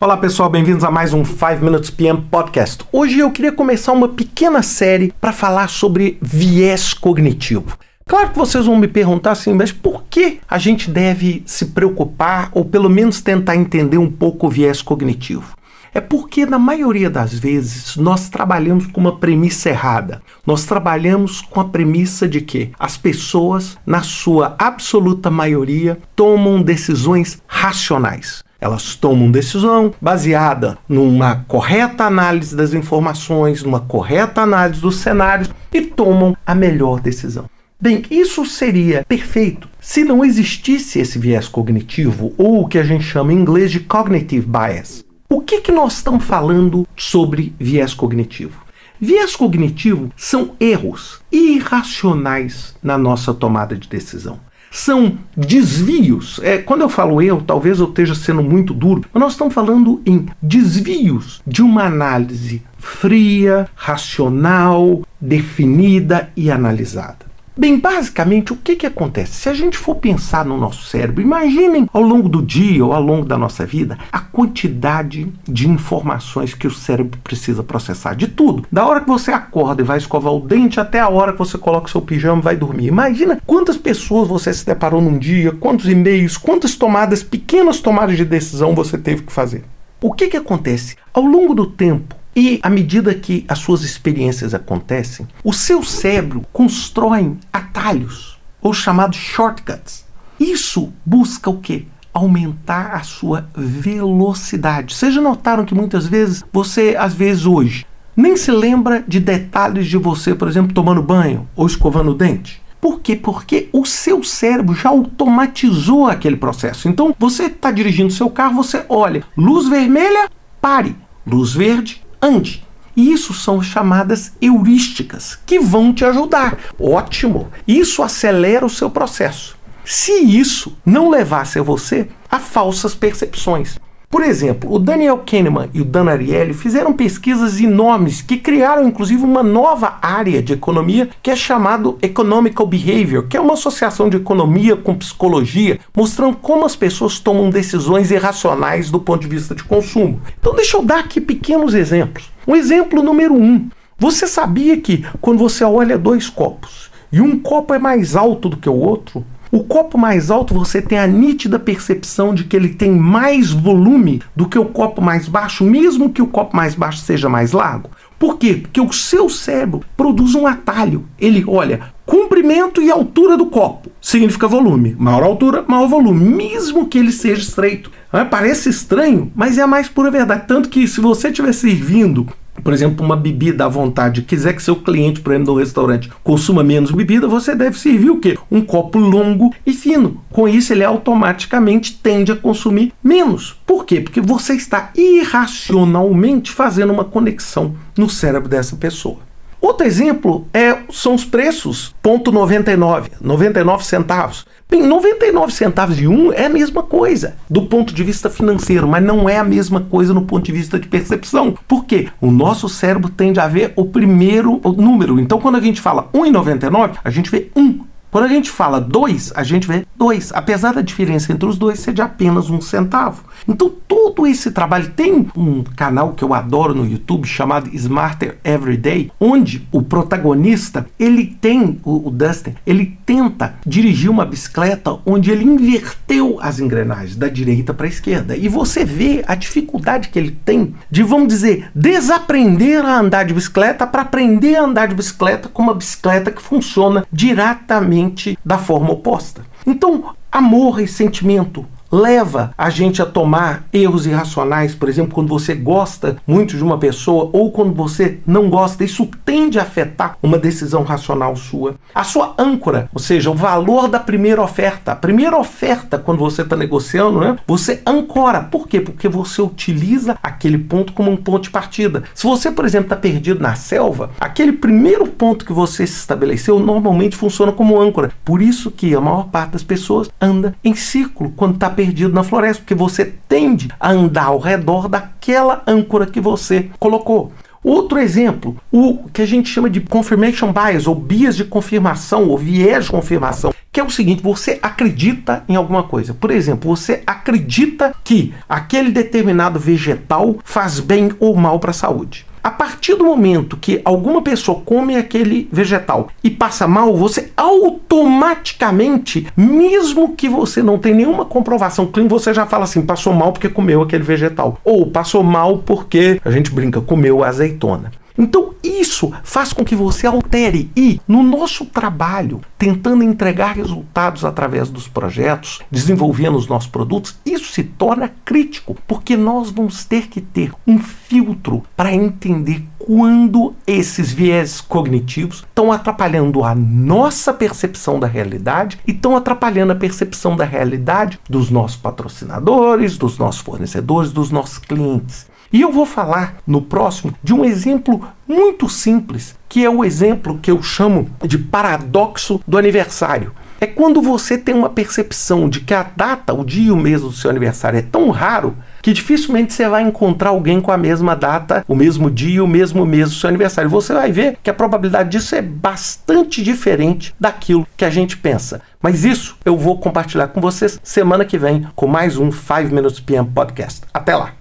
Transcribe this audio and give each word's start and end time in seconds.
Olá 0.00 0.16
pessoal, 0.16 0.48
bem-vindos 0.48 0.84
a 0.84 0.92
mais 0.92 1.12
um 1.12 1.24
5 1.24 1.56
Minutes 1.60 1.90
PM 1.90 2.22
Podcast. 2.30 2.84
Hoje 2.92 3.18
eu 3.18 3.32
queria 3.32 3.50
começar 3.50 3.90
uma 3.90 4.08
pequena 4.08 4.62
série 4.62 5.12
para 5.20 5.32
falar 5.32 5.68
sobre 5.68 6.16
viés 6.22 6.94
cognitivo. 6.94 7.76
Claro 8.06 8.30
que 8.30 8.38
vocês 8.38 8.66
vão 8.66 8.76
me 8.76 8.86
perguntar 8.86 9.32
assim, 9.32 9.52
mas 9.52 9.72
por 9.72 10.04
que 10.04 10.38
a 10.48 10.56
gente 10.56 10.88
deve 10.88 11.42
se 11.44 11.66
preocupar 11.66 12.48
ou 12.52 12.64
pelo 12.64 12.88
menos 12.88 13.20
tentar 13.20 13.56
entender 13.56 13.98
um 13.98 14.08
pouco 14.08 14.46
o 14.46 14.50
viés 14.50 14.80
cognitivo? 14.80 15.56
É 15.92 16.00
porque, 16.00 16.46
na 16.46 16.60
maioria 16.60 17.10
das 17.10 17.36
vezes, 17.36 17.96
nós 17.96 18.28
trabalhamos 18.28 18.86
com 18.86 19.00
uma 19.00 19.16
premissa 19.16 19.70
errada. 19.70 20.22
Nós 20.46 20.64
trabalhamos 20.64 21.40
com 21.40 21.60
a 21.60 21.64
premissa 21.64 22.28
de 22.28 22.40
que 22.40 22.70
as 22.78 22.96
pessoas, 22.96 23.76
na 23.84 24.02
sua 24.02 24.54
absoluta 24.60 25.28
maioria, 25.28 25.98
tomam 26.14 26.62
decisões 26.62 27.42
racionais. 27.48 28.44
Elas 28.60 28.96
tomam 28.96 29.30
decisão 29.30 29.94
baseada 30.00 30.78
numa 30.88 31.44
correta 31.46 32.04
análise 32.04 32.56
das 32.56 32.74
informações, 32.74 33.62
numa 33.62 33.80
correta 33.80 34.42
análise 34.42 34.80
dos 34.80 34.96
cenários 34.96 35.48
e 35.72 35.80
tomam 35.82 36.36
a 36.44 36.54
melhor 36.56 37.00
decisão. 37.00 37.44
Bem, 37.80 38.02
isso 38.10 38.44
seria 38.44 39.04
perfeito 39.06 39.68
se 39.80 40.02
não 40.02 40.24
existisse 40.24 40.98
esse 40.98 41.16
viés 41.16 41.46
cognitivo, 41.46 42.34
ou 42.36 42.62
o 42.62 42.68
que 42.68 42.78
a 42.78 42.82
gente 42.82 43.04
chama 43.04 43.32
em 43.32 43.36
inglês 43.36 43.70
de 43.70 43.78
cognitive 43.78 44.44
bias. 44.44 45.04
O 45.30 45.40
que, 45.40 45.60
que 45.60 45.70
nós 45.70 45.94
estamos 45.94 46.24
falando 46.24 46.84
sobre 46.96 47.54
viés 47.60 47.94
cognitivo? 47.94 48.66
Viés 49.00 49.36
cognitivo 49.36 50.10
são 50.16 50.56
erros 50.58 51.20
irracionais 51.30 52.74
na 52.82 52.98
nossa 52.98 53.32
tomada 53.32 53.76
de 53.76 53.88
decisão 53.88 54.40
são 54.70 55.18
desvios. 55.36 56.40
É, 56.42 56.58
quando 56.58 56.82
eu 56.82 56.88
falo 56.88 57.22
eu, 57.22 57.40
talvez 57.40 57.78
eu 57.78 57.88
esteja 57.88 58.14
sendo 58.14 58.42
muito 58.42 58.74
duro, 58.74 59.04
mas 59.12 59.20
nós 59.20 59.32
estamos 59.32 59.54
falando 59.54 60.00
em 60.04 60.26
desvios 60.42 61.40
de 61.46 61.62
uma 61.62 61.84
análise 61.84 62.62
fria, 62.78 63.68
racional, 63.74 65.02
definida 65.20 66.30
e 66.36 66.50
analisada. 66.50 67.27
Bem, 67.58 67.76
basicamente, 67.76 68.52
o 68.52 68.56
que, 68.56 68.76
que 68.76 68.86
acontece? 68.86 69.32
Se 69.32 69.48
a 69.48 69.52
gente 69.52 69.76
for 69.76 69.96
pensar 69.96 70.44
no 70.44 70.56
nosso 70.56 70.84
cérebro, 70.84 71.20
imaginem 71.20 71.88
ao 71.92 72.02
longo 72.02 72.28
do 72.28 72.40
dia 72.40 72.84
ou 72.84 72.92
ao 72.92 73.02
longo 73.02 73.26
da 73.26 73.36
nossa 73.36 73.66
vida 73.66 73.98
a 74.12 74.20
quantidade 74.20 75.26
de 75.42 75.68
informações 75.68 76.54
que 76.54 76.68
o 76.68 76.70
cérebro 76.70 77.18
precisa 77.18 77.64
processar. 77.64 78.14
De 78.14 78.28
tudo. 78.28 78.64
Da 78.70 78.86
hora 78.86 79.00
que 79.00 79.08
você 79.08 79.32
acorda 79.32 79.82
e 79.82 79.84
vai 79.84 79.98
escovar 79.98 80.32
o 80.32 80.38
dente 80.38 80.78
até 80.78 81.00
a 81.00 81.08
hora 81.08 81.32
que 81.32 81.38
você 81.40 81.58
coloca 81.58 81.90
seu 81.90 82.00
pijama 82.00 82.40
e 82.40 82.44
vai 82.44 82.56
dormir. 82.56 82.86
Imagina 82.86 83.42
quantas 83.44 83.76
pessoas 83.76 84.28
você 84.28 84.54
se 84.54 84.64
deparou 84.64 85.00
num 85.00 85.18
dia, 85.18 85.50
quantos 85.50 85.88
e-mails, 85.88 86.36
quantas 86.36 86.76
tomadas, 86.76 87.24
pequenas 87.24 87.80
tomadas 87.80 88.16
de 88.16 88.24
decisão 88.24 88.72
você 88.72 88.96
teve 88.96 89.24
que 89.24 89.32
fazer. 89.32 89.64
O 90.00 90.12
que, 90.12 90.28
que 90.28 90.36
acontece? 90.36 90.94
Ao 91.12 91.24
longo 91.24 91.56
do 91.56 91.66
tempo, 91.66 92.14
e 92.38 92.60
à 92.62 92.70
medida 92.70 93.12
que 93.16 93.44
as 93.48 93.58
suas 93.58 93.82
experiências 93.82 94.54
acontecem, 94.54 95.26
o 95.42 95.52
seu 95.52 95.82
cérebro 95.82 96.46
constrói 96.52 97.36
atalhos, 97.52 98.38
ou 98.62 98.72
chamados 98.72 99.18
shortcuts. 99.18 100.06
Isso 100.38 100.92
busca 101.04 101.50
o 101.50 101.58
quê? 101.58 101.86
Aumentar 102.14 102.94
a 102.94 103.02
sua 103.02 103.48
velocidade. 103.56 104.94
Vocês 104.94 105.12
já 105.12 105.20
notaram 105.20 105.64
que 105.64 105.74
muitas 105.74 106.06
vezes 106.06 106.44
você, 106.52 106.94
às 106.96 107.12
vezes 107.12 107.44
hoje, 107.44 107.84
nem 108.16 108.36
se 108.36 108.52
lembra 108.52 109.02
de 109.08 109.18
detalhes 109.18 109.88
de 109.88 109.96
você, 109.96 110.32
por 110.32 110.46
exemplo, 110.46 110.72
tomando 110.72 111.02
banho 111.02 111.48
ou 111.56 111.66
escovando 111.66 112.12
o 112.12 112.14
dente? 112.14 112.62
Por 112.80 113.00
quê? 113.00 113.16
Porque 113.16 113.68
o 113.72 113.84
seu 113.84 114.22
cérebro 114.22 114.76
já 114.76 114.90
automatizou 114.90 116.06
aquele 116.06 116.36
processo. 116.36 116.88
Então, 116.88 117.12
você 117.18 117.46
está 117.46 117.72
dirigindo 117.72 118.12
seu 118.12 118.30
carro, 118.30 118.62
você 118.62 118.84
olha, 118.88 119.24
luz 119.36 119.68
vermelha, 119.68 120.30
pare. 120.60 120.94
Luz 121.26 121.52
verde, 121.52 122.00
ande. 122.20 122.66
E 122.96 123.12
isso 123.12 123.32
são 123.32 123.62
chamadas 123.62 124.32
heurísticas, 124.42 125.38
que 125.46 125.60
vão 125.60 125.92
te 125.92 126.04
ajudar. 126.04 126.58
Ótimo! 126.80 127.48
Isso 127.66 128.02
acelera 128.02 128.66
o 128.66 128.70
seu 128.70 128.90
processo. 128.90 129.56
Se 129.84 130.12
isso 130.12 130.76
não 130.84 131.08
levasse 131.08 131.58
a 131.58 131.62
você 131.62 132.08
a 132.30 132.38
falsas 132.38 132.94
percepções. 132.94 133.78
Por 134.10 134.22
exemplo, 134.22 134.72
o 134.72 134.78
Daniel 134.78 135.18
Kahneman 135.18 135.68
e 135.74 135.82
o 135.82 135.84
Dan 135.84 136.08
Ariely 136.08 136.54
fizeram 136.54 136.94
pesquisas 136.94 137.60
enormes 137.60 138.22
que 138.22 138.38
criaram 138.38 138.88
inclusive 138.88 139.22
uma 139.22 139.42
nova 139.42 139.98
área 140.00 140.42
de 140.42 140.54
economia 140.54 141.10
que 141.22 141.30
é 141.30 141.36
chamado 141.36 141.98
Economical 142.00 142.66
Behavior, 142.66 143.26
que 143.28 143.36
é 143.36 143.40
uma 143.40 143.52
associação 143.52 144.08
de 144.08 144.16
economia 144.16 144.76
com 144.76 144.94
psicologia, 144.94 145.78
mostrando 145.94 146.38
como 146.38 146.64
as 146.64 146.74
pessoas 146.74 147.18
tomam 147.18 147.50
decisões 147.50 148.10
irracionais 148.10 148.90
do 148.90 148.98
ponto 148.98 149.20
de 149.20 149.28
vista 149.28 149.54
de 149.54 149.62
consumo. 149.62 150.22
Então 150.40 150.54
deixa 150.54 150.78
eu 150.78 150.82
dar 150.82 151.00
aqui 151.00 151.20
pequenos 151.20 151.74
exemplos. 151.74 152.32
Um 152.46 152.56
exemplo 152.56 153.02
número 153.02 153.34
um. 153.34 153.68
Você 153.98 154.26
sabia 154.26 154.80
que 154.80 155.04
quando 155.20 155.38
você 155.38 155.64
olha 155.64 155.98
dois 155.98 156.30
copos 156.30 156.90
e 157.12 157.20
um 157.20 157.38
copo 157.38 157.74
é 157.74 157.78
mais 157.78 158.16
alto 158.16 158.48
do 158.48 158.56
que 158.56 158.70
o 158.70 158.74
outro, 158.74 159.22
o 159.50 159.64
copo 159.64 159.96
mais 159.96 160.30
alto 160.30 160.54
você 160.54 160.82
tem 160.82 160.98
a 160.98 161.06
nítida 161.06 161.58
percepção 161.58 162.34
de 162.34 162.44
que 162.44 162.56
ele 162.56 162.70
tem 162.70 162.90
mais 162.90 163.50
volume 163.50 164.22
do 164.36 164.48
que 164.48 164.58
o 164.58 164.66
copo 164.66 165.00
mais 165.00 165.26
baixo, 165.28 165.64
mesmo 165.64 166.10
que 166.10 166.22
o 166.22 166.26
copo 166.26 166.56
mais 166.56 166.74
baixo 166.74 166.98
seja 166.98 167.28
mais 167.28 167.52
largo. 167.52 167.90
Por 168.18 168.36
quê? 168.36 168.54
Porque 168.54 168.80
o 168.80 168.92
seu 168.92 169.28
cérebro 169.28 169.80
produz 169.96 170.34
um 170.34 170.46
atalho. 170.46 171.04
Ele 171.18 171.44
olha 171.46 171.80
comprimento 172.04 172.82
e 172.82 172.90
altura 172.90 173.36
do 173.36 173.46
copo. 173.46 173.90
Significa 174.00 174.48
volume. 174.48 174.96
Maior 174.98 175.22
altura, 175.22 175.64
maior 175.68 175.86
volume, 175.86 176.24
mesmo 176.24 176.88
que 176.88 176.98
ele 176.98 177.12
seja 177.12 177.42
estreito. 177.42 177.92
Parece 178.30 178.70
estranho, 178.70 179.30
mas 179.36 179.58
é 179.58 179.62
a 179.62 179.66
mais 179.66 179.88
pura 179.88 180.10
verdade. 180.10 180.46
Tanto 180.48 180.68
que 180.68 180.88
se 180.88 181.00
você 181.00 181.28
estiver 181.28 181.52
servindo 181.52 182.26
por 182.62 182.72
exemplo, 182.72 183.04
uma 183.04 183.16
bebida 183.16 183.64
à 183.64 183.68
vontade, 183.68 184.22
quiser 184.22 184.52
que 184.54 184.62
seu 184.62 184.76
cliente, 184.76 185.20
por 185.20 185.32
exemplo, 185.32 185.52
no 185.52 185.58
restaurante, 185.58 186.10
consuma 186.22 186.62
menos 186.62 186.90
bebida, 186.90 187.26
você 187.26 187.54
deve 187.54 187.78
servir 187.78 188.10
o 188.10 188.18
quê? 188.18 188.38
Um 188.50 188.60
copo 188.60 188.98
longo 188.98 189.54
e 189.66 189.72
fino. 189.72 190.22
Com 190.30 190.48
isso, 190.48 190.72
ele 190.72 190.84
automaticamente 190.84 191.94
tende 191.94 192.32
a 192.32 192.36
consumir 192.36 192.92
menos. 193.02 193.58
Por 193.66 193.84
quê? 193.84 194.00
Porque 194.00 194.20
você 194.20 194.54
está 194.54 194.90
irracionalmente 194.96 196.52
fazendo 196.52 196.92
uma 196.92 197.04
conexão 197.04 197.74
no 197.96 198.08
cérebro 198.08 198.48
dessa 198.48 198.76
pessoa. 198.76 199.28
Outro 199.60 199.84
exemplo 199.86 200.46
é, 200.54 200.78
são 200.90 201.14
os 201.14 201.24
preços, 201.24 201.94
ponto 202.00 202.30
99, 202.30 203.10
99 203.20 203.84
centavos. 203.84 204.46
Bem, 204.70 204.82
99 204.86 205.50
centavos 205.50 205.96
de 205.96 206.06
um 206.06 206.30
é 206.30 206.44
a 206.44 206.48
mesma 206.50 206.82
coisa 206.82 207.36
do 207.48 207.62
ponto 207.62 207.94
de 207.94 208.04
vista 208.04 208.28
financeiro, 208.28 208.86
mas 208.86 209.02
não 209.02 209.26
é 209.26 209.38
a 209.38 209.44
mesma 209.44 209.80
coisa 209.80 210.12
no 210.12 210.26
ponto 210.26 210.44
de 210.44 210.52
vista 210.52 210.78
de 210.78 210.86
percepção. 210.86 211.56
Por 211.66 211.86
quê? 211.86 212.08
O 212.20 212.30
nosso 212.30 212.68
cérebro 212.68 213.08
tende 213.08 213.40
a 213.40 213.48
ver 213.48 213.72
o 213.76 213.86
primeiro 213.86 214.60
número. 214.76 215.18
Então, 215.18 215.40
quando 215.40 215.56
a 215.56 215.60
gente 215.60 215.80
fala 215.80 216.10
1,99, 216.12 216.98
a 217.02 217.08
gente 217.08 217.30
vê 217.30 217.50
1. 217.56 217.80
Quando 218.10 218.24
a 218.24 218.28
gente 218.28 218.50
fala 218.50 218.80
2, 218.80 219.32
a 219.34 219.44
gente 219.44 219.68
vê 219.68 219.86
2, 219.96 220.32
apesar 220.32 220.72
da 220.72 220.80
diferença 220.80 221.30
entre 221.30 221.46
os 221.46 221.58
dois 221.58 221.78
ser 221.78 221.92
de 221.92 222.00
apenas 222.00 222.48
um 222.48 222.58
centavo. 222.58 223.22
Então, 223.46 223.70
todo 223.86 224.26
esse 224.26 224.50
trabalho 224.50 224.90
tem 224.96 225.26
um 225.36 225.62
canal 225.62 226.14
que 226.14 226.24
eu 226.24 226.32
adoro 226.32 226.74
no 226.74 226.86
YouTube 226.86 227.26
chamado 227.26 227.68
Smarter 227.74 228.38
Everyday, 228.42 229.12
onde 229.20 229.68
o 229.70 229.82
protagonista 229.82 230.86
ele 230.98 231.26
tem 231.26 231.78
o, 231.84 232.08
o 232.08 232.10
Dustin, 232.10 232.54
ele 232.66 232.98
tenta 233.04 233.56
dirigir 233.66 234.10
uma 234.10 234.24
bicicleta 234.24 234.98
onde 235.04 235.30
ele 235.30 235.44
inverteu 235.44 236.38
as 236.40 236.60
engrenagens 236.60 237.14
da 237.14 237.28
direita 237.28 237.74
para 237.74 237.86
a 237.86 237.90
esquerda 237.90 238.36
e 238.36 238.48
você 238.48 238.84
vê 238.84 239.22
a 239.26 239.34
dificuldade 239.34 240.08
que 240.08 240.18
ele 240.18 240.30
tem 240.44 240.74
de, 240.90 241.02
vamos 241.02 241.28
dizer, 241.28 241.70
desaprender 241.74 242.84
a 242.84 242.98
andar 242.98 243.24
de 243.24 243.34
bicicleta 243.34 243.86
para 243.86 244.02
aprender 244.02 244.56
a 244.56 244.64
andar 244.64 244.88
de 244.88 244.94
bicicleta 244.94 245.48
com 245.48 245.62
uma 245.62 245.74
bicicleta 245.74 246.30
que 246.30 246.40
funciona 246.40 247.06
diretamente 247.12 247.97
da 248.44 248.58
forma 248.58 248.90
oposta. 248.90 249.42
Então, 249.66 250.14
amor 250.30 250.80
e 250.80 250.88
sentimento 250.88 251.66
leva 251.90 252.52
a 252.56 252.70
gente 252.70 253.00
a 253.00 253.06
tomar 253.06 253.66
erros 253.72 254.06
irracionais, 254.06 254.74
por 254.74 254.88
exemplo, 254.88 255.14
quando 255.14 255.28
você 255.28 255.54
gosta 255.54 256.16
muito 256.26 256.56
de 256.56 256.62
uma 256.62 256.78
pessoa 256.78 257.30
ou 257.32 257.50
quando 257.50 257.74
você 257.74 258.18
não 258.26 258.48
gosta, 258.48 258.84
isso 258.84 259.08
tende 259.24 259.58
a 259.58 259.62
afetar 259.62 260.16
uma 260.22 260.38
decisão 260.38 260.82
racional 260.82 261.34
sua. 261.36 261.76
A 261.94 262.04
sua 262.04 262.34
âncora, 262.38 262.88
ou 262.92 263.00
seja, 263.00 263.30
o 263.30 263.34
valor 263.34 263.88
da 263.88 263.98
primeira 263.98 264.42
oferta. 264.42 264.92
A 264.92 264.96
primeira 264.96 265.36
oferta, 265.36 265.98
quando 265.98 266.18
você 266.18 266.42
está 266.42 266.56
negociando, 266.56 267.20
né, 267.20 267.36
você 267.46 267.82
ancora. 267.86 268.42
Por 268.42 268.68
quê? 268.68 268.80
Porque 268.80 269.08
você 269.08 269.40
utiliza 269.42 270.18
aquele 270.22 270.58
ponto 270.58 270.92
como 270.92 271.10
um 271.10 271.16
ponto 271.16 271.44
de 271.44 271.50
partida. 271.50 272.04
Se 272.14 272.24
você, 272.24 272.50
por 272.50 272.64
exemplo, 272.64 272.86
está 272.86 272.96
perdido 272.96 273.40
na 273.40 273.54
selva, 273.54 274.10
aquele 274.20 274.52
primeiro 274.52 275.06
ponto 275.06 275.44
que 275.44 275.52
você 275.52 275.86
se 275.86 275.98
estabeleceu 275.98 276.58
normalmente 276.58 277.16
funciona 277.16 277.52
como 277.52 277.80
âncora. 277.80 278.10
Por 278.24 278.42
isso 278.42 278.70
que 278.70 278.94
a 278.94 279.00
maior 279.00 279.28
parte 279.28 279.52
das 279.52 279.62
pessoas 279.62 280.10
anda 280.20 280.54
em 280.62 280.74
círculo 280.74 281.32
quando 281.36 281.54
está 281.54 281.70
perdido 281.78 282.12
na 282.12 282.24
floresta, 282.24 282.60
porque 282.60 282.74
você 282.74 283.04
tende 283.04 283.68
a 283.78 283.92
andar 283.92 284.24
ao 284.24 284.40
redor 284.40 284.88
daquela 284.88 285.62
âncora 285.64 286.06
que 286.06 286.20
você 286.20 286.68
colocou. 286.76 287.32
Outro 287.62 288.00
exemplo, 288.00 288.56
o 288.72 289.08
que 289.12 289.22
a 289.22 289.26
gente 289.26 289.48
chama 289.48 289.70
de 289.70 289.80
confirmation 289.80 290.52
bias, 290.52 290.88
ou 290.88 290.94
bias 290.96 291.36
de 291.36 291.44
confirmação, 291.44 292.28
ou 292.28 292.36
viés 292.36 292.86
de 292.86 292.90
confirmação 292.90 293.52
que 293.70 293.80
é 293.80 293.84
o 293.84 293.90
seguinte: 293.90 294.22
você 294.22 294.58
acredita 294.60 295.44
em 295.48 295.54
alguma 295.54 295.84
coisa. 295.84 296.12
Por 296.12 296.32
exemplo, 296.32 296.74
você 296.74 297.00
acredita 297.06 297.94
que 298.02 298.34
aquele 298.48 298.90
determinado 298.90 299.60
vegetal 299.60 300.36
faz 300.42 300.80
bem 300.80 301.12
ou 301.20 301.36
mal 301.36 301.60
para 301.60 301.70
a 301.70 301.74
saúde. 301.74 302.26
A 302.48 302.50
partir 302.50 302.94
do 302.94 303.04
momento 303.04 303.58
que 303.58 303.82
alguma 303.84 304.22
pessoa 304.22 304.62
come 304.64 304.96
aquele 304.96 305.46
vegetal 305.52 306.08
e 306.24 306.30
passa 306.30 306.66
mal, 306.66 306.96
você 306.96 307.30
automaticamente, 307.36 309.26
mesmo 309.36 310.16
que 310.16 310.30
você 310.30 310.62
não 310.62 310.78
tenha 310.78 310.94
nenhuma 310.94 311.26
comprovação 311.26 311.84
clínica, 311.84 312.14
você 312.14 312.32
já 312.32 312.46
fala 312.46 312.64
assim: 312.64 312.80
passou 312.80 313.12
mal 313.12 313.32
porque 313.32 313.50
comeu 313.50 313.82
aquele 313.82 314.02
vegetal. 314.02 314.58
Ou 314.64 314.86
passou 314.86 315.22
mal 315.22 315.58
porque 315.58 316.18
a 316.24 316.30
gente 316.30 316.50
brinca, 316.50 316.80
comeu 316.80 317.22
azeitona. 317.22 317.92
Então, 318.18 318.52
isso 318.64 319.12
faz 319.22 319.52
com 319.52 319.64
que 319.64 319.76
você 319.76 320.06
altere 320.06 320.70
e, 320.76 321.00
no 321.06 321.22
nosso 321.22 321.64
trabalho, 321.64 322.40
tentando 322.58 323.04
entregar 323.04 323.54
resultados 323.54 324.24
através 324.24 324.68
dos 324.68 324.88
projetos, 324.88 325.60
desenvolvendo 325.70 326.36
os 326.36 326.48
nossos 326.48 326.68
produtos, 326.68 327.16
isso 327.24 327.52
se 327.52 327.62
torna 327.62 328.12
crítico, 328.24 328.76
porque 328.88 329.16
nós 329.16 329.50
vamos 329.50 329.84
ter 329.84 330.08
que 330.08 330.20
ter 330.20 330.52
um 330.66 330.78
filtro 330.78 331.62
para 331.76 331.94
entender 331.94 332.64
quando 332.78 333.54
esses 333.66 334.12
viés 334.12 334.60
cognitivos 334.60 335.44
estão 335.48 335.70
atrapalhando 335.70 336.42
a 336.42 336.54
nossa 336.54 337.32
percepção 337.32 338.00
da 338.00 338.06
realidade 338.06 338.78
e 338.86 338.92
estão 338.92 339.16
atrapalhando 339.16 339.72
a 339.72 339.76
percepção 339.76 340.34
da 340.34 340.44
realidade 340.44 341.20
dos 341.28 341.50
nossos 341.50 341.76
patrocinadores, 341.76 342.96
dos 342.98 343.18
nossos 343.18 343.40
fornecedores, 343.40 344.10
dos 344.10 344.30
nossos 344.30 344.58
clientes. 344.58 345.27
E 345.52 345.60
eu 345.62 345.72
vou 345.72 345.86
falar 345.86 346.36
no 346.46 346.60
próximo 346.60 347.14
de 347.22 347.32
um 347.32 347.44
exemplo 347.44 348.06
muito 348.26 348.68
simples, 348.68 349.34
que 349.48 349.64
é 349.64 349.70
o 349.70 349.84
exemplo 349.84 350.38
que 350.42 350.50
eu 350.50 350.62
chamo 350.62 351.08
de 351.24 351.38
paradoxo 351.38 352.40
do 352.46 352.58
aniversário. 352.58 353.32
É 353.60 353.66
quando 353.66 354.00
você 354.00 354.38
tem 354.38 354.54
uma 354.54 354.68
percepção 354.68 355.48
de 355.48 355.60
que 355.60 355.74
a 355.74 355.82
data, 355.82 356.32
o 356.32 356.44
dia 356.44 356.68
e 356.68 356.70
o 356.70 356.76
mês 356.76 357.00
do 357.00 357.10
seu 357.10 357.28
aniversário 357.28 357.78
é 357.78 357.82
tão 357.82 358.10
raro 358.10 358.56
que 358.80 358.92
dificilmente 358.92 359.52
você 359.52 359.68
vai 359.68 359.82
encontrar 359.82 360.28
alguém 360.28 360.60
com 360.60 360.70
a 360.70 360.78
mesma 360.78 361.16
data, 361.16 361.64
o 361.66 361.74
mesmo 361.74 362.08
dia 362.08 362.36
e 362.36 362.40
o 362.40 362.46
mesmo 362.46 362.86
mês 362.86 363.10
do 363.10 363.16
seu 363.16 363.28
aniversário. 363.28 363.68
Você 363.68 363.92
vai 363.92 364.12
ver 364.12 364.38
que 364.44 364.50
a 364.50 364.54
probabilidade 364.54 365.10
disso 365.10 365.34
é 365.34 365.42
bastante 365.42 366.40
diferente 366.40 367.12
daquilo 367.18 367.66
que 367.76 367.84
a 367.84 367.90
gente 367.90 368.16
pensa. 368.16 368.60
Mas 368.80 369.04
isso 369.04 369.36
eu 369.44 369.56
vou 369.56 369.78
compartilhar 369.80 370.28
com 370.28 370.40
vocês 370.40 370.78
semana 370.82 371.24
que 371.24 371.36
vem 371.36 371.66
com 371.74 371.88
mais 371.88 372.16
um 372.16 372.30
5 372.30 372.72
Minutes 372.72 373.00
PM 373.00 373.28
Podcast. 373.28 373.80
Até 373.92 374.14
lá! 374.14 374.37